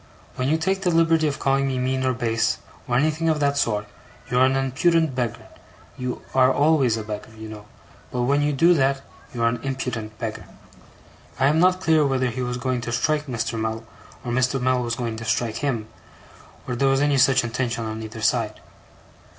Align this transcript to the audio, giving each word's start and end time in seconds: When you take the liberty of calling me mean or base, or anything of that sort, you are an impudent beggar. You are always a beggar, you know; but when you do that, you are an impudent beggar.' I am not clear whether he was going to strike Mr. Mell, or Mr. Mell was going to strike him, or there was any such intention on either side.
When 0.35 0.47
you 0.49 0.57
take 0.57 0.81
the 0.81 0.89
liberty 0.89 1.27
of 1.27 1.37
calling 1.37 1.67
me 1.67 1.77
mean 1.77 2.03
or 2.03 2.11
base, 2.15 2.57
or 2.87 2.95
anything 2.95 3.29
of 3.29 3.39
that 3.39 3.55
sort, 3.55 3.85
you 4.31 4.39
are 4.39 4.47
an 4.47 4.55
impudent 4.55 5.13
beggar. 5.13 5.45
You 5.95 6.23
are 6.33 6.51
always 6.51 6.97
a 6.97 7.03
beggar, 7.03 7.29
you 7.37 7.47
know; 7.47 7.65
but 8.09 8.23
when 8.23 8.41
you 8.41 8.51
do 8.51 8.73
that, 8.73 9.01
you 9.31 9.43
are 9.43 9.47
an 9.47 9.59
impudent 9.61 10.17
beggar.' 10.17 10.47
I 11.39 11.45
am 11.45 11.59
not 11.59 11.81
clear 11.81 12.03
whether 12.03 12.31
he 12.31 12.41
was 12.41 12.57
going 12.57 12.81
to 12.81 12.91
strike 12.91 13.27
Mr. 13.27 13.59
Mell, 13.59 13.83
or 14.25 14.31
Mr. 14.31 14.59
Mell 14.59 14.81
was 14.81 14.95
going 14.95 15.17
to 15.17 15.23
strike 15.23 15.57
him, 15.57 15.87
or 16.67 16.75
there 16.75 16.87
was 16.87 16.99
any 17.01 17.19
such 17.19 17.43
intention 17.43 17.85
on 17.85 18.01
either 18.01 18.21
side. 18.23 18.59